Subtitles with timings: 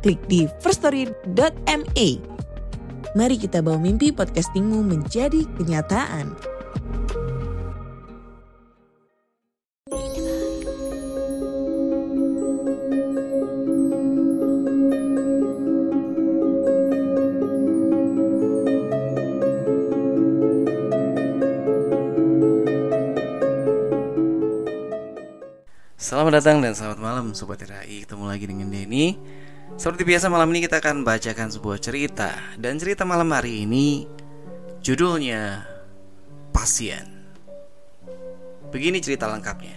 [0.00, 2.08] klik di firststory.me.
[3.10, 6.34] Mari kita bawa mimpi podcastingmu menjadi kenyataan.
[26.00, 29.14] Selamat datang dan selamat malam Sobat RAI Ketemu lagi dengan Denny
[29.76, 32.34] Seperti biasa malam ini kita akan bacakan sebuah cerita.
[32.58, 34.08] Dan cerita malam hari ini
[34.80, 35.66] Judulnya
[36.50, 37.06] Pasien.
[38.72, 39.76] Begini cerita lengkapnya.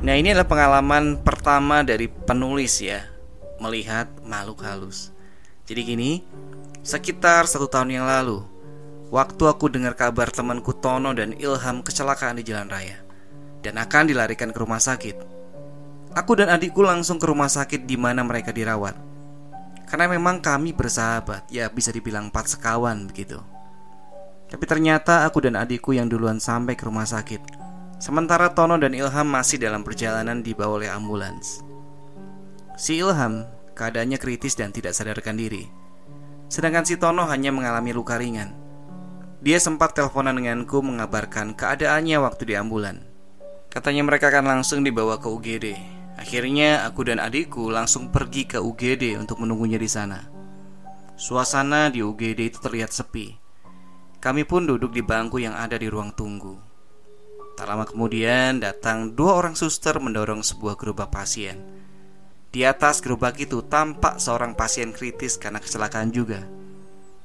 [0.00, 3.04] Nah ini adalah pengalaman pertama dari penulis ya
[3.60, 5.12] Melihat makhluk halus.
[5.68, 6.10] Jadi gini
[6.80, 8.40] Sekitar satu tahun yang lalu
[9.12, 13.10] Waktu aku dengar kabar temanku Tono dan Ilham kecelakaan di jalan raya
[13.60, 15.39] dan akan dilarikan ke rumah sakit.
[16.10, 18.98] Aku dan adikku langsung ke rumah sakit di mana mereka dirawat.
[19.86, 23.38] Karena memang kami bersahabat, ya bisa dibilang empat sekawan begitu.
[24.50, 27.38] Tapi ternyata aku dan adikku yang duluan sampai ke rumah sakit.
[28.02, 31.62] Sementara Tono dan Ilham masih dalam perjalanan dibawa oleh ambulans.
[32.74, 33.46] Si Ilham
[33.78, 35.70] keadaannya kritis dan tidak sadarkan diri.
[36.50, 38.50] Sedangkan si Tono hanya mengalami luka ringan.
[39.44, 43.06] Dia sempat teleponan denganku mengabarkan keadaannya waktu di ambulan.
[43.70, 45.99] Katanya mereka akan langsung dibawa ke UGD.
[46.20, 50.20] Akhirnya aku dan adikku langsung pergi ke UGD untuk menunggunya di sana.
[51.16, 53.40] Suasana di UGD itu terlihat sepi.
[54.20, 56.60] Kami pun duduk di bangku yang ada di ruang tunggu.
[57.56, 61.56] Tak lama kemudian datang dua orang suster mendorong sebuah gerobak pasien.
[62.52, 66.44] Di atas gerobak itu tampak seorang pasien kritis karena kecelakaan juga.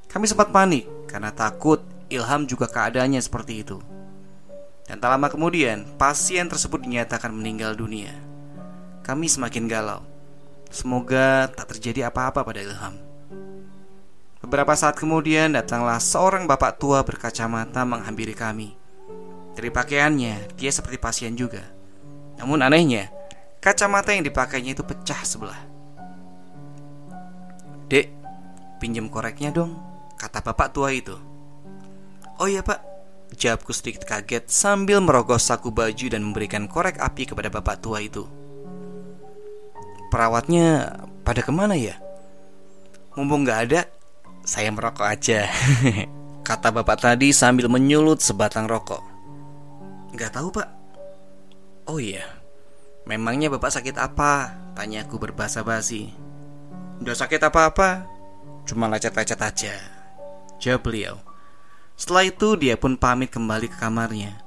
[0.07, 3.84] Kami sempat panik karena takut Ilham juga keadaannya seperti itu.
[4.88, 8.24] Dan tak lama kemudian, pasien tersebut dinyatakan meninggal dunia.
[9.05, 10.01] Kami semakin galau.
[10.73, 12.97] Semoga tak terjadi apa-apa pada Ilham.
[14.41, 18.73] Beberapa saat kemudian datanglah seorang bapak tua berkacamata menghampiri kami.
[19.53, 21.61] Dari pakaiannya, dia seperti pasien juga.
[22.41, 23.13] Namun anehnya,
[23.61, 25.61] kacamata yang dipakainya itu pecah sebelah.
[27.85, 28.09] Dek,
[28.81, 29.77] pinjam koreknya dong,
[30.17, 31.13] kata bapak tua itu.
[32.41, 32.81] Oh iya pak,
[33.33, 38.44] Jawabku sedikit kaget sambil merogoh saku baju dan memberikan korek api kepada bapak tua itu.
[40.13, 41.97] Perawatnya pada ke mana ya?
[43.16, 43.81] Mumpung gak ada,
[44.45, 45.49] saya merokok aja.
[46.47, 49.01] Kata bapak tadi sambil menyulut sebatang rokok.
[50.13, 50.69] Gak tahu pak.
[51.89, 52.25] Oh iya,
[53.09, 54.53] memangnya bapak sakit apa?
[54.77, 56.13] Tanyaku berbahasa basi.
[57.01, 58.05] Udah sakit apa-apa,
[58.69, 59.75] cuma lecet-lecet aja.
[60.61, 61.16] Jawab beliau.
[61.95, 64.44] Setelah itu dia pun pamit kembali ke kamarnya.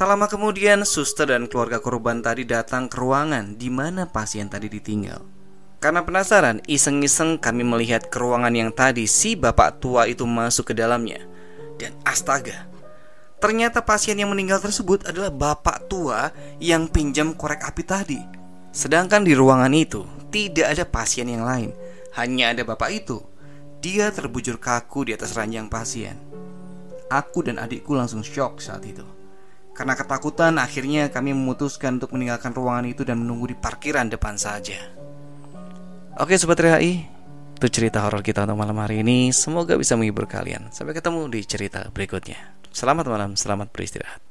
[0.00, 4.72] Tak lama kemudian suster dan keluarga korban tadi datang ke ruangan di mana pasien tadi
[4.72, 5.20] ditinggal.
[5.76, 10.74] Karena penasaran, iseng-iseng kami melihat ke ruangan yang tadi si bapak tua itu masuk ke
[10.80, 11.20] dalamnya.
[11.76, 12.64] Dan astaga,
[13.44, 16.32] ternyata pasien yang meninggal tersebut adalah bapak tua
[16.64, 18.20] yang pinjam korek api tadi.
[18.72, 21.76] Sedangkan di ruangan itu tidak ada pasien yang lain,
[22.16, 23.20] hanya ada bapak itu.
[23.84, 26.16] Dia terbujur kaku di atas ranjang pasien.
[27.12, 29.19] Aku dan adikku langsung shock saat itu.
[29.74, 34.76] Karena ketakutan, akhirnya kami memutuskan untuk meninggalkan ruangan itu dan menunggu di parkiran depan saja.
[36.20, 36.92] Oke Sobat RHI,
[37.56, 39.32] itu cerita horor kita untuk malam hari ini.
[39.32, 40.68] Semoga bisa menghibur kalian.
[40.72, 42.56] Sampai ketemu di cerita berikutnya.
[42.70, 44.29] Selamat malam, selamat beristirahat.